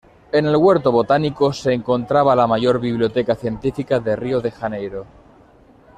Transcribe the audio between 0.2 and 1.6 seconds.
En el Huerto Botánico